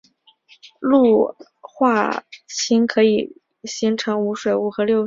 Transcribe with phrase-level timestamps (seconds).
[0.79, 1.27] 氯
[1.59, 4.99] 化铽可以形成无水物和六水合物。